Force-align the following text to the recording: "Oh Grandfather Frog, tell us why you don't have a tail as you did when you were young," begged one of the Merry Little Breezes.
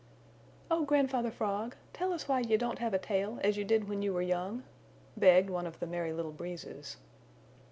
"Oh 0.71 0.83
Grandfather 0.83 1.29
Frog, 1.29 1.75
tell 1.93 2.11
us 2.11 2.27
why 2.27 2.39
you 2.39 2.57
don't 2.57 2.79
have 2.79 2.91
a 2.95 2.97
tail 2.97 3.39
as 3.43 3.55
you 3.55 3.63
did 3.63 3.87
when 3.87 4.01
you 4.01 4.13
were 4.15 4.21
young," 4.23 4.63
begged 5.15 5.51
one 5.51 5.67
of 5.67 5.79
the 5.79 5.85
Merry 5.85 6.11
Little 6.11 6.31
Breezes. 6.31 6.97